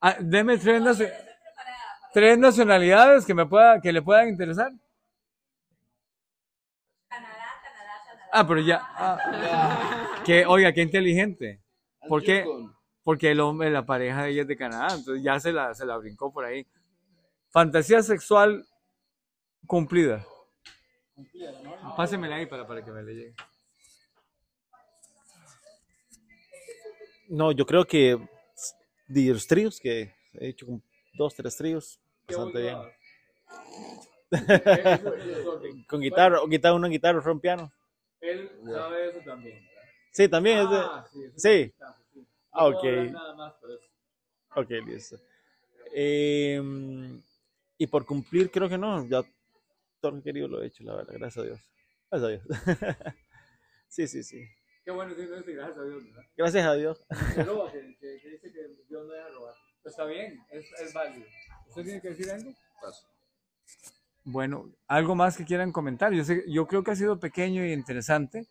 [0.00, 0.58] Ah, deme
[2.14, 4.70] tres nacionalidades que me pueda, que le puedan interesar.
[8.38, 8.82] Ah, pero ya.
[8.82, 11.62] ah, que, oiga, qué inteligente.
[12.06, 12.44] ¿Por qué?
[13.02, 15.86] Porque el hombre, la pareja de ella es de Canadá, entonces ya se la, se
[15.86, 16.66] la brincó por ahí.
[17.48, 18.66] Fantasía sexual
[19.66, 20.26] cumplida.
[21.96, 23.34] Pásemela ahí para, para que me le llegue.
[27.30, 28.20] No, yo creo que
[29.08, 30.82] de los tríos, que he hecho como
[31.14, 32.76] dos, tres tríos, bastante bien.
[35.88, 37.72] Con guitarra, o guitarra, una guitarra, otro un piano.
[38.30, 39.66] Él sabe eso también.
[40.12, 40.76] Sí, también es de...
[40.76, 41.74] Ah, sí, eso Sí.
[42.14, 42.26] sí.
[42.52, 42.84] Ah, No ok.
[42.84, 43.80] hablar nada más, pero es-
[44.56, 45.16] Ok, listo.
[45.94, 46.60] Eh,
[47.78, 49.06] y por cumplir, creo que no.
[49.06, 49.22] Ya
[50.00, 51.14] todo lo que querido lo he hecho, la verdad.
[51.14, 51.60] Gracias a Dios.
[52.10, 52.44] Gracias a Dios.
[53.88, 54.48] sí, sí, sí.
[54.84, 56.22] Qué bueno que no dice gracias a Dios, ¿verdad?
[56.36, 57.04] Gracias a Dios.
[57.34, 59.54] Que roba, que, que- que dice que Dios no deja robar.
[59.82, 61.26] Pues está bien, es, es válido.
[61.68, 62.52] ¿Usted tiene que decir algo?
[64.28, 66.12] Bueno, algo más que quieran comentar.
[66.12, 68.46] Yo, sé, yo creo que ha sido pequeño y interesante.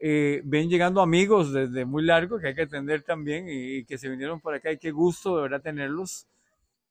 [0.00, 3.98] Eh, ven llegando amigos desde muy largo que hay que atender también y, y que
[3.98, 6.26] se vinieron por acá y qué gusto de verdad tenerlos.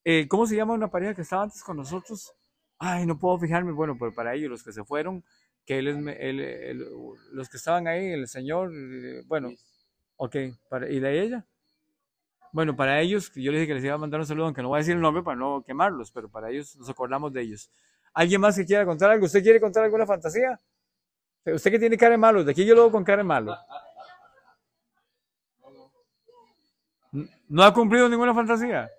[0.04, 2.34] Eh, ¿Cómo se llama una pareja que estaba antes con nosotros?
[2.78, 3.72] Ay, no puedo fijarme.
[3.72, 5.24] Bueno, pero para ellos, los que se fueron,
[5.66, 6.86] que él es, me- él- él-
[7.32, 9.50] los que estaban ahí, el señor, eh, bueno,
[10.16, 10.36] ok,
[10.70, 11.46] para, ¿y de ella?
[12.52, 14.68] Bueno, para ellos, yo les dije que les iba a mandar un saludo, aunque no
[14.68, 17.70] voy a decir el nombre para no quemarlos, pero para ellos nos acordamos de ellos.
[18.12, 19.26] ¿Alguien más que quiera contar algo?
[19.26, 20.58] ¿Usted quiere contar alguna fantasía?
[21.44, 22.44] ¿Usted que tiene cara de malo?
[22.44, 23.56] De aquí yo lo veo con cara de malo.
[27.48, 28.90] ¿No ha cumplido ninguna fantasía?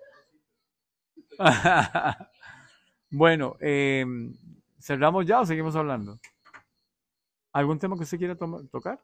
[3.10, 4.04] bueno, eh,
[4.78, 6.18] ¿cerramos ya o seguimos hablando?
[7.52, 9.00] ¿Algún tema que usted quiera tocar?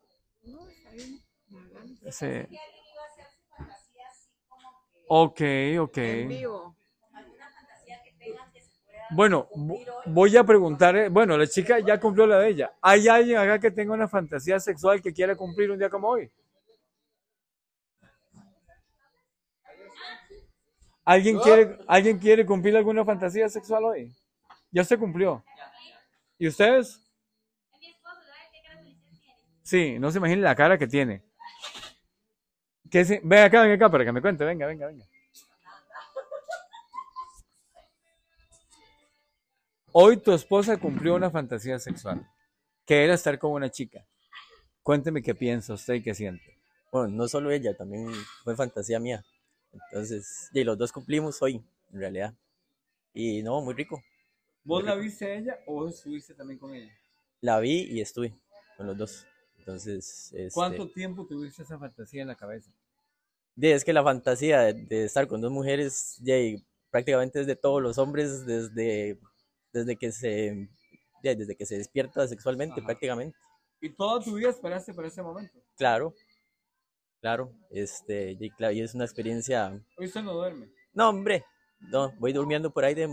[2.10, 2.46] Sí.
[5.08, 5.40] Ok,
[5.80, 5.98] ok.
[5.98, 6.76] En vivo.
[9.10, 12.72] Bueno, vo- voy a preguntar, eh, bueno, la chica ya cumplió la de ella.
[12.82, 16.30] ¿Hay alguien acá que tenga una fantasía sexual que quiera cumplir un día como hoy?
[21.04, 24.14] ¿Alguien quiere, ¿Alguien quiere cumplir alguna fantasía sexual hoy?
[24.70, 25.42] Ya se cumplió.
[26.38, 27.00] ¿Y ustedes?
[29.62, 31.22] Sí, no se imaginen la cara que tiene.
[32.90, 34.44] ¿Qué se- Ven acá, ven acá para que me cuente.
[34.44, 35.04] Venga, venga, venga.
[39.92, 42.26] Hoy tu esposa cumplió una fantasía sexual,
[42.86, 44.06] que era estar con una chica.
[44.82, 46.58] Cuénteme qué piensa usted y qué siente.
[46.92, 48.10] Bueno, no solo ella, también
[48.44, 49.24] fue fantasía mía.
[49.72, 52.34] Entonces, y los dos cumplimos hoy, en realidad.
[53.12, 54.02] Y no, muy rico.
[54.64, 56.92] ¿Vos la viste a ella o vos estuviste también con ella?
[57.40, 58.34] La vi y estuve
[58.76, 59.26] con los dos.
[59.58, 62.70] Entonces, este, ¿Cuánto tiempo tuviste esa fantasía en la cabeza?
[63.54, 67.56] de- es que la fantasía de, de estar con dos mujeres, de, prácticamente es de
[67.56, 69.18] todos los hombres desde,
[69.72, 70.68] desde que se
[71.22, 72.86] de- desde que se despierta sexualmente, Ajá.
[72.86, 73.36] prácticamente.
[73.80, 75.58] ¿Y toda tu vida esperaste para ese momento?
[75.76, 76.14] Claro,
[77.20, 77.52] claro.
[77.70, 79.80] Este, y, claro, y es una experiencia.
[79.96, 80.68] Hoy usted no duerme.
[80.92, 81.44] No, hombre,
[81.80, 83.08] no, voy durmiendo por ahí de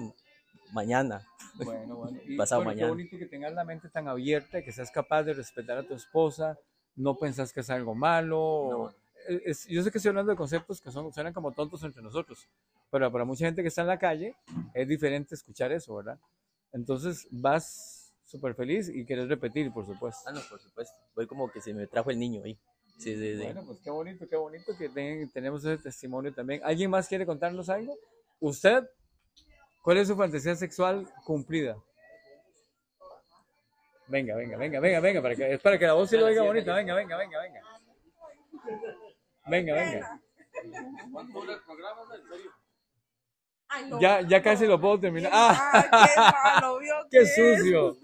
[0.71, 1.25] mañana.
[1.63, 2.19] Bueno, bueno.
[2.25, 2.89] Y, Pasado bueno, Qué mañana.
[2.89, 6.57] bonito que tengas la mente tan abierta, que seas capaz de respetar a tu esposa,
[6.95, 8.93] no pensás que es algo malo.
[9.27, 12.01] Es- es- yo sé que estoy hablando de conceptos que son, suenan como tontos entre
[12.01, 12.47] nosotros,
[12.91, 14.35] pero para mucha gente que está en la calle
[14.73, 16.19] es diferente escuchar eso, ¿verdad?
[16.75, 20.21] Entonces vas súper feliz y quieres repetir, por supuesto.
[20.27, 20.93] Ah, no, por supuesto.
[21.15, 22.57] Voy como que se me trajo el niño ahí.
[22.97, 23.43] Sí, sí, sí.
[23.43, 26.59] Bueno, pues qué bonito, qué bonito que ten- tenemos ese testimonio también.
[26.65, 27.97] ¿Alguien más quiere contarnos algo?
[28.41, 28.83] ¿Usted?
[29.83, 31.77] ¿Cuál es su fantasía sexual cumplida?
[34.07, 36.43] Venga, venga, venga, venga, venga, para que, es para que la voz se lo oiga
[36.43, 36.73] bonita.
[36.75, 37.61] Venga, venga, venga, venga.
[39.47, 40.21] Venga, venga.
[43.99, 45.31] Ya, ya casi lo puedo terminar.
[45.33, 45.83] ¡Ah!
[46.13, 46.19] qué
[46.61, 47.25] malo, ¿vio ¡Qué qué?
[47.25, 47.97] sucio!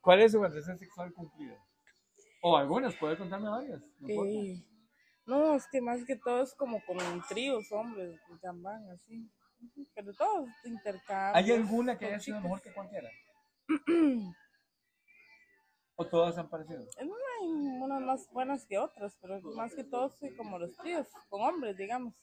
[0.00, 1.56] ¿Cuál es su fantasía sexual cumplida?
[2.42, 3.82] O algunas, puede contarme varias.
[4.00, 4.08] no.
[4.08, 4.62] Eh,
[5.26, 6.96] no, es que más que todo es como con
[7.28, 9.28] tríos, hombres, gambán, así.
[9.94, 11.34] Pero todos intercambios.
[11.34, 13.10] ¿Hay alguna que haya sido mejor que cualquiera?
[15.96, 16.84] ¿O todas han parecido?
[17.04, 17.48] No hay
[17.80, 21.76] unas más buenas que otras, pero más que todo sí como los tríos, con hombres,
[21.76, 22.14] digamos.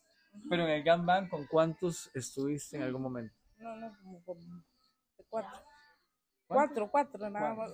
[0.50, 3.36] Pero en el Ganban, ¿con cuántos estuviste en algún momento?
[3.58, 4.38] No, no, como con
[5.30, 5.60] cuatro.
[6.48, 7.72] Cuatro, cuatro, nada más.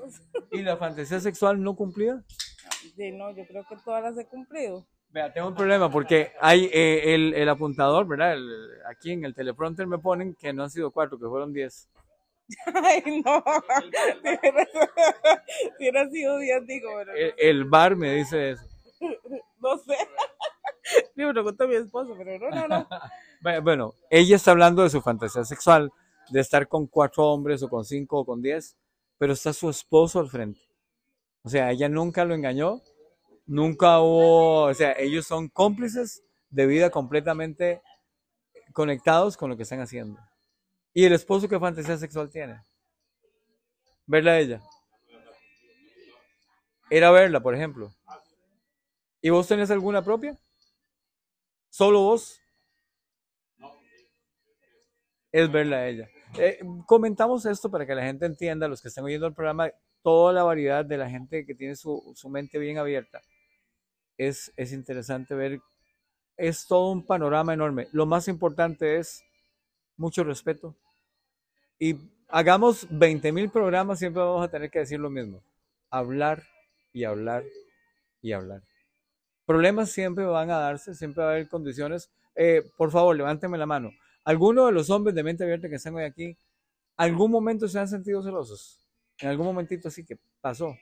[0.51, 2.23] ¿Y la fantasía sexual no cumplida?
[2.95, 4.85] De no, yo creo que todas las he cumplido.
[5.09, 8.33] Vea, tengo un problema porque hay eh, el, el apuntador, ¿verdad?
[8.33, 11.89] El- aquí en el teleprompter me ponen que no han sido cuatro, que fueron diez.
[12.83, 13.43] Ay, no.
[15.77, 18.63] Si hubiera sido diez, digo, pero El, el bar me dice eso.
[19.59, 19.95] no sé.
[21.15, 22.87] Pregunto a mi esposo, pero no, no, no.
[23.63, 25.91] Bueno, ella está hablando de su fantasía sexual,
[26.29, 28.75] de estar con cuatro hombres o con cinco o con diez,
[29.17, 30.59] pero está su esposo al frente.
[31.43, 32.81] O sea, ella nunca lo engañó,
[33.45, 37.81] nunca hubo, o sea, ellos son cómplices de vida completamente
[38.73, 40.19] conectados con lo que están haciendo.
[40.93, 42.61] ¿Y el esposo qué fantasía sexual tiene?
[44.05, 44.61] Verla a ella.
[46.89, 47.93] Era verla, por ejemplo.
[49.21, 50.37] ¿Y vos tenés alguna propia?
[51.69, 52.41] ¿Solo vos?
[55.31, 56.09] es verla a ella.
[56.37, 60.33] Eh, comentamos esto para que la gente entienda, los que están oyendo el programa, toda
[60.33, 63.21] la variedad de la gente que tiene su, su mente bien abierta.
[64.17, 65.59] Es, es interesante ver,
[66.37, 67.87] es todo un panorama enorme.
[67.91, 69.23] Lo más importante es
[69.97, 70.75] mucho respeto.
[71.77, 71.95] Y
[72.27, 75.43] hagamos 20 mil programas, siempre vamos a tener que decir lo mismo.
[75.89, 76.43] Hablar
[76.91, 77.43] y hablar
[78.21, 78.61] y hablar.
[79.49, 82.11] Problemas siempre van a darse, siempre va a haber condiciones.
[82.35, 83.89] Eh, por favor, levánteme la mano.
[84.23, 86.37] ¿Alguno de los hombres de mente abierta que están hoy aquí,
[86.95, 88.85] algún momento se han sentido celosos?
[89.17, 90.77] En algún momentito así que pasó.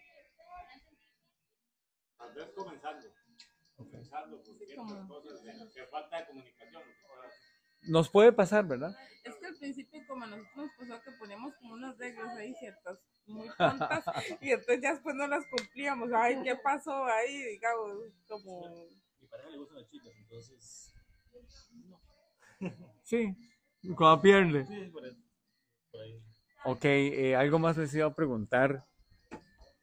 [3.77, 6.83] pasando por ciertas cosas de, falta de comunicación.
[7.83, 8.93] Nos puede pasar, ¿verdad?
[9.23, 12.53] Es que al principio como a nosotros nos pasó que poníamos como unas reglas ahí
[12.55, 14.03] ciertas muy tontas
[14.41, 16.09] y entonces ya después no las cumplíamos.
[16.13, 17.43] Ay, ¿qué pasó ahí?
[17.43, 18.87] Digamos, como...
[19.19, 20.93] Mi pareja le gustan las chicas, entonces.
[23.03, 23.35] Sí,
[23.95, 24.65] cuando pierde.
[24.65, 25.21] Sí, por eso.
[25.91, 26.21] Por ahí.
[26.65, 28.85] Ok, eh, algo más les iba a preguntar.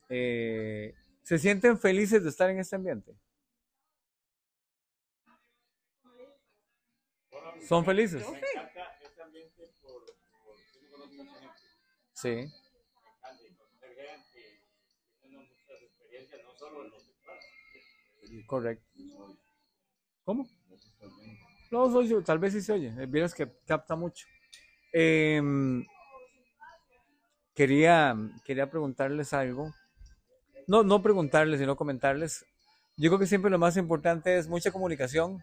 [0.09, 3.16] Eh, ¿Se sienten felices de estar en este ambiente?
[7.66, 8.22] ¿Son felices?
[8.24, 8.33] Sí
[10.80, 11.62] me conozco mucha gente.
[12.12, 12.28] Sí.
[12.28, 14.62] Me encanta y conocer gente,
[15.20, 17.38] tiene muchas experiencias, no solo en los sexual.
[18.47, 18.85] Correcto.
[20.25, 20.47] ¿Cómo?
[21.70, 22.92] No, soy yo, tal vez sí se oye.
[22.99, 24.27] eh, Vieras que capta mucho.
[24.92, 25.85] Em,
[27.55, 29.73] quería, quería preguntarles algo.
[30.66, 32.47] No, no preguntarles, sino comentarles.
[32.97, 35.42] Yo creo que siempre lo más importante es mucha comunicación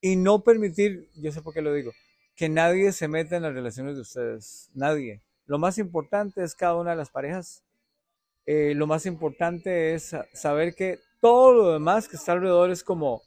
[0.00, 1.92] y no permitir, yo sé por qué lo digo,
[2.36, 4.70] que nadie se meta en las relaciones de ustedes.
[4.74, 5.22] Nadie.
[5.46, 7.64] Lo más importante es cada una de las parejas.
[8.46, 12.82] Eh, lo más importante es sa- saber que todo lo demás que está alrededor es
[12.84, 13.22] como,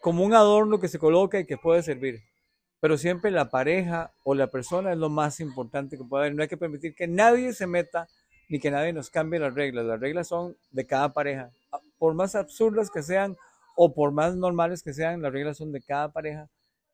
[0.00, 2.20] como un adorno que se coloca y que puede servir.
[2.80, 6.34] Pero siempre la pareja o la persona es lo más importante que puede haber.
[6.36, 8.08] No hay que permitir que nadie se meta
[8.48, 9.86] ni que nadie nos cambie las reglas.
[9.86, 11.50] Las reglas son de cada pareja.
[11.72, 13.36] A- Por más absurdas que sean
[13.76, 16.48] o por más normales que sean, las reglas son de cada pareja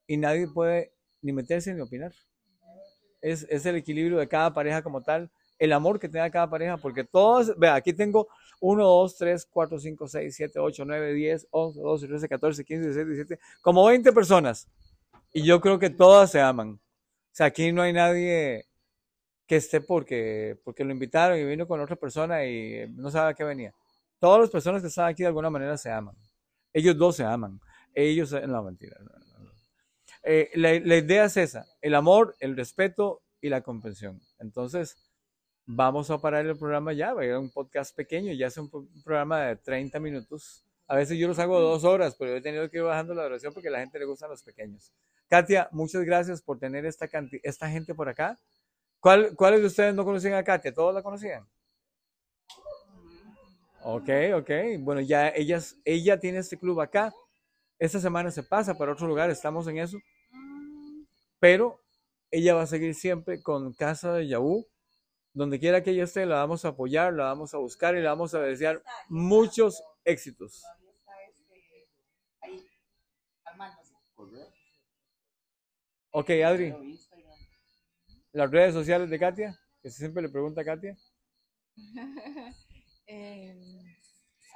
[0.06, 2.12] y nadie puede ni meterse ni opinar.
[3.20, 6.78] Es, es el equilibrio de cada pareja como tal, el amor que tenga cada pareja,
[6.78, 8.28] porque todos, vea, aquí tengo
[8.60, 12.84] 1, 2, 3, 4, 5, 6, 7, 8, 9, 10, 11, 12, 13, 14, 15,
[12.86, 14.66] 16, 17, como 20 personas.
[15.34, 16.70] Y yo creo que todas se aman.
[16.70, 16.80] O
[17.30, 18.66] sea, aquí no hay nadie
[19.46, 23.34] que esté porque, porque lo invitaron y vino con otra persona y no sabe a
[23.34, 23.74] qué venía.
[24.18, 26.16] Todas las personas que están aquí de alguna manera se aman.
[26.72, 27.60] Ellos dos se aman.
[27.92, 28.96] Ellos, no, mentira.
[29.00, 29.10] no,
[29.44, 29.50] no.
[30.22, 34.20] Eh, la, la idea es esa, el amor, el respeto y la comprensión.
[34.38, 34.96] Entonces,
[35.72, 38.68] vamos a parar el programa ya, va a ir un podcast pequeño, ya es un,
[38.68, 40.64] pro- un programa de 30 minutos.
[40.88, 43.52] A veces yo los hago dos horas, pero he tenido que ir bajando la duración
[43.54, 44.92] porque a la gente le gustan los pequeños.
[45.28, 47.08] Katia, muchas gracias por tener esta,
[47.44, 48.38] esta gente por acá.
[48.98, 50.74] ¿Cuál, ¿Cuáles de ustedes no conocían a Katia?
[50.74, 51.46] ¿Todos la conocían?
[53.82, 54.50] Ok, ok.
[54.80, 57.14] Bueno, ya ellas, ella tiene este club acá.
[57.78, 59.96] Esta semana se pasa para otro lugar, estamos en eso.
[61.38, 61.80] Pero
[62.30, 64.66] ella va a seguir siempre con Casa de Yahoo.
[65.32, 68.10] Donde quiera que ella esté, la vamos a apoyar, la vamos a buscar y la
[68.10, 70.62] vamos a desear muchos éxitos.
[76.12, 76.74] Ok, Adri.
[78.32, 80.96] Las redes sociales de Katia, que siempre le pregunta a Katia.
[83.12, 83.58] Em,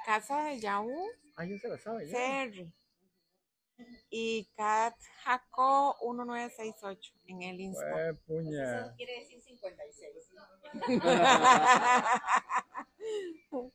[0.05, 2.07] Casa de Yahoo, Ah, ya se la sabe.
[2.07, 2.13] ya.
[2.15, 2.71] CR.
[4.09, 7.91] Y Cat Jaco 1968 en el Insta.
[7.91, 8.93] Jue puña.
[8.95, 10.31] quiere decir 56.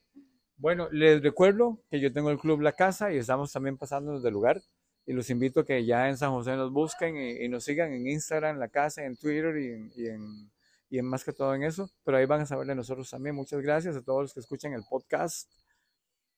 [0.57, 4.35] Bueno, les recuerdo que yo tengo el club La Casa y estamos también pasándonos del
[4.35, 4.61] lugar.
[5.07, 7.95] Y los invito a que ya en San José nos busquen y, y nos sigan
[7.95, 10.51] en Instagram, La Casa, en Twitter y en, y, en,
[10.91, 11.91] y en más que todo en eso.
[12.05, 13.35] Pero ahí van a saber de nosotros también.
[13.35, 15.51] Muchas gracias a todos los que escuchan el podcast.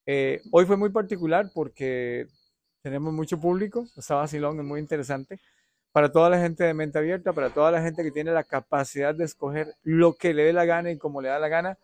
[0.06, 2.28] Eh, hoy fue muy particular porque
[2.82, 3.86] tenemos mucho público.
[3.96, 5.40] Está vacilón, es muy interesante.
[5.92, 9.14] Para toda la gente de mente abierta, para toda la gente que tiene la capacidad
[9.14, 11.78] de escoger lo que le dé la gana y como le da la gana,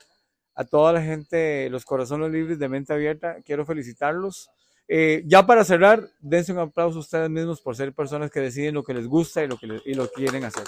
[0.55, 4.51] a toda la gente, los corazones libres de mente abierta, quiero felicitarlos.
[4.89, 8.75] Eh, ya para cerrar, dense un aplauso a ustedes mismos por ser personas que deciden
[8.75, 10.65] lo que les gusta y lo que, y lo quieren hacer.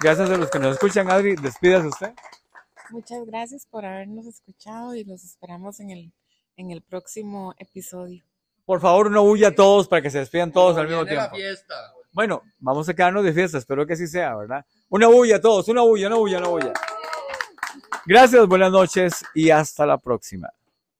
[0.00, 2.12] Gracias a los que nos escuchan, Adri, despídase usted.
[2.90, 6.12] Muchas gracias por habernos escuchado y los esperamos en el,
[6.56, 8.22] en el próximo episodio.
[8.66, 11.36] Por favor, no huya a todos para que se despidan todos al mismo la tiempo.
[11.36, 11.74] fiesta.
[12.12, 14.64] Bueno, vamos a quedarnos de fiesta, espero que así sea, ¿verdad?
[14.88, 16.72] Una bulla a todos, una bulla, una bulla, una bulla.
[18.06, 20.48] Gracias, buenas noches y hasta la próxima.